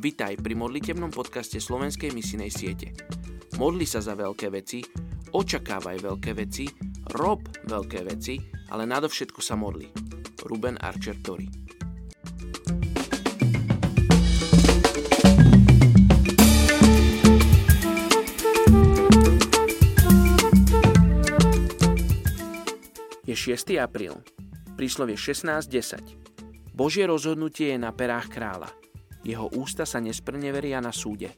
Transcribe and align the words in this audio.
Vítaj 0.00 0.40
pri 0.40 0.56
modlitebnom 0.56 1.12
podcaste 1.12 1.60
Slovenskej 1.60 2.16
misinej 2.16 2.48
siete. 2.48 2.96
Modli 3.60 3.84
sa 3.84 4.00
za 4.00 4.16
veľké 4.16 4.48
veci, 4.48 4.80
očakávaj 5.28 6.00
veľké 6.00 6.32
veci, 6.40 6.64
rob 7.20 7.44
veľké 7.68 8.08
veci, 8.08 8.40
ale 8.72 8.88
nadovšetko 8.88 9.44
sa 9.44 9.60
modli. 9.60 9.92
Ruben 10.48 10.80
Archer 10.80 11.20
Tori 11.20 11.44
Je 23.28 23.36
6. 23.36 23.76
apríl. 23.76 24.16
Príslovie 24.80 25.20
16.10. 25.20 26.72
Božie 26.72 27.04
rozhodnutie 27.04 27.76
je 27.76 27.78
na 27.84 27.92
perách 27.92 28.32
kráľa. 28.32 28.72
Jeho 29.20 29.52
ústa 29.52 29.84
sa 29.84 30.00
nesprneveria 30.00 30.80
na 30.80 30.96
súde. 30.96 31.36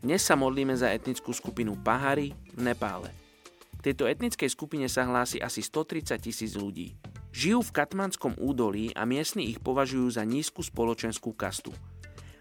Dnes 0.00 0.24
sa 0.24 0.32
modlíme 0.32 0.72
za 0.72 0.88
etnickú 0.88 1.36
skupinu 1.36 1.76
Pahari 1.76 2.32
v 2.56 2.60
Nepále. 2.64 3.12
K 3.78 3.92
tejto 3.92 4.08
etnickej 4.08 4.48
skupine 4.48 4.88
sa 4.88 5.04
hlási 5.04 5.36
asi 5.36 5.60
130 5.60 6.16
tisíc 6.16 6.56
ľudí. 6.56 6.96
Žijú 7.36 7.60
v 7.68 7.74
Katmanskom 7.76 8.32
údolí 8.40 8.96
a 8.96 9.04
miestni 9.04 9.52
ich 9.52 9.60
považujú 9.60 10.08
za 10.08 10.24
nízku 10.24 10.64
spoločenskú 10.64 11.36
kastu. 11.36 11.72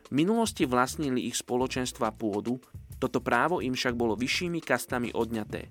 V 0.08 0.12
minulosti 0.16 0.64
vlastnili 0.64 1.28
ich 1.28 1.36
spoločenstva 1.40 2.16
pôdu, 2.16 2.60
toto 2.96 3.20
právo 3.20 3.60
im 3.60 3.76
však 3.76 3.96
bolo 3.96 4.16
vyššími 4.16 4.64
kastami 4.64 5.12
odňaté. 5.12 5.68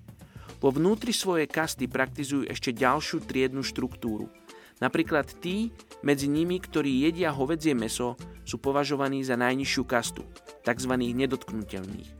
Vo 0.61 0.69
vnútri 0.69 1.09
svojej 1.09 1.49
kasty 1.49 1.89
praktizujú 1.89 2.45
ešte 2.45 2.69
ďalšiu 2.69 3.25
triednu 3.25 3.65
štruktúru– 3.65 4.29
Napríklad 4.81 5.29
tí 5.37 5.69
medzi 6.01 6.25
nimi, 6.25 6.57
ktorí 6.57 7.05
jedia 7.05 7.29
hovedzie 7.29 7.77
meso, 7.77 8.17
sú 8.51 8.59
považovaní 8.59 9.23
za 9.23 9.39
najnižšiu 9.39 9.83
kastu, 9.87 10.27
tzv. 10.67 10.93
nedotknutelných. 10.99 12.11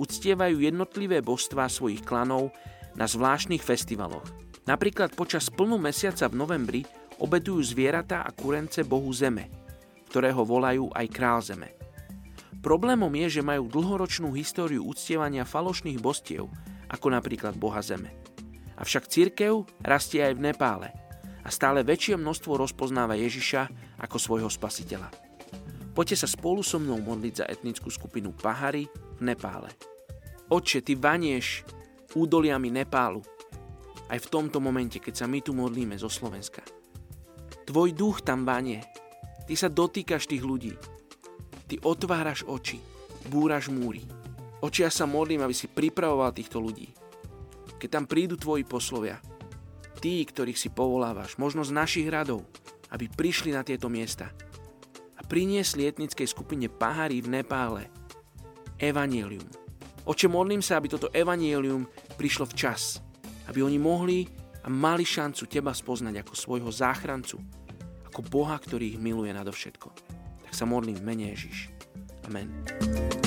Uctievajú 0.00 0.64
jednotlivé 0.64 1.20
božstvá 1.20 1.68
svojich 1.68 2.00
klanov 2.00 2.56
na 2.96 3.04
zvláštnych 3.04 3.60
festivaloch. 3.60 4.24
Napríklad 4.64 5.12
počas 5.12 5.52
plnú 5.52 5.76
mesiaca 5.76 6.24
v 6.32 6.40
novembri 6.40 6.80
obetujú 7.20 7.60
zvieratá 7.60 8.24
a 8.24 8.32
kurence 8.32 8.80
bohu 8.80 9.12
Zeme, 9.12 9.52
ktorého 10.08 10.40
volajú 10.40 10.88
aj 10.96 11.06
král 11.12 11.44
Zeme. 11.44 11.76
Problémom 12.64 13.12
je, 13.12 13.38
že 13.38 13.42
majú 13.44 13.68
dlhoročnú 13.68 14.32
históriu 14.32 14.88
uctievania 14.88 15.44
falošných 15.44 16.00
bostiev, 16.00 16.48
ako 16.88 17.12
napríklad 17.12 17.60
boha 17.60 17.84
Zeme. 17.84 18.08
Avšak 18.80 19.04
církev 19.12 19.68
rastie 19.84 20.24
aj 20.24 20.32
v 20.32 20.44
Nepále– 20.48 20.88
a 21.44 21.48
stále 21.52 21.84
väčšie 21.84 22.16
množstvo 22.16 22.56
rozpoznáva 22.56 23.20
Ježiša 23.20 23.68
ako 24.00 24.16
svojho 24.16 24.48
spasiteľa. 24.48 25.12
Poďte 25.94 26.26
sa 26.26 26.28
spolu 26.28 26.66
so 26.66 26.82
mnou 26.82 26.98
modliť 26.98 27.34
za 27.38 27.46
etnickú 27.46 27.86
skupinu 27.86 28.34
Pahary 28.34 28.90
v 28.90 29.20
Nepále. 29.22 29.70
Oče, 30.50 30.82
ty 30.82 30.98
vanieš 30.98 31.62
údoliami 32.18 32.66
Nepálu, 32.74 33.22
aj 34.10 34.18
v 34.18 34.30
tomto 34.30 34.58
momente, 34.58 34.98
keď 34.98 35.14
sa 35.22 35.26
my 35.30 35.38
tu 35.38 35.54
modlíme 35.54 35.94
zo 35.94 36.10
Slovenska. 36.10 36.66
Tvoj 37.64 37.94
duch 37.94 38.26
tam 38.26 38.42
vanie, 38.42 38.82
ty 39.46 39.54
sa 39.54 39.70
dotýkaš 39.70 40.26
tých 40.26 40.42
ľudí, 40.42 40.74
ty 41.70 41.78
otváraš 41.78 42.42
oči, 42.42 42.82
búraš 43.30 43.70
múry. 43.70 44.02
Oči, 44.66 44.82
ja 44.82 44.90
sa 44.90 45.06
modlím, 45.06 45.46
aby 45.46 45.54
si 45.54 45.70
pripravoval 45.70 46.34
týchto 46.34 46.58
ľudí. 46.58 46.90
Keď 47.78 47.88
tam 47.88 48.04
prídu 48.10 48.34
tvoji 48.34 48.66
poslovia, 48.66 49.22
tí, 50.02 50.26
ktorých 50.26 50.58
si 50.58 50.74
povolávaš, 50.74 51.38
možno 51.38 51.62
z 51.62 51.70
našich 51.70 52.10
radov, 52.10 52.42
aby 52.90 53.06
prišli 53.06 53.54
na 53.54 53.62
tieto 53.62 53.86
miesta 53.86 54.34
priniesli 55.26 55.88
etnickej 55.88 56.28
skupine 56.28 56.68
Pahary 56.68 57.24
v 57.24 57.40
Nepále 57.40 57.88
evanielium. 58.78 59.44
Oče, 60.04 60.28
modlím 60.28 60.60
sa, 60.60 60.76
aby 60.76 60.92
toto 60.92 61.08
evanielium 61.08 61.88
prišlo 62.20 62.44
včas, 62.52 63.00
aby 63.48 63.64
oni 63.64 63.80
mohli 63.80 64.28
a 64.64 64.68
mali 64.68 65.04
šancu 65.04 65.48
teba 65.48 65.72
spoznať 65.72 66.20
ako 66.20 66.34
svojho 66.36 66.70
záchrancu, 66.72 67.40
ako 68.04 68.20
Boha, 68.28 68.56
ktorý 68.60 68.96
ich 68.96 69.00
miluje 69.00 69.32
nadovšetko. 69.32 69.88
Tak 70.44 70.52
sa 70.52 70.68
modlím 70.68 71.00
v 71.00 71.06
mene 71.08 71.24
Ježiš. 71.32 71.72
Amen. 72.28 73.23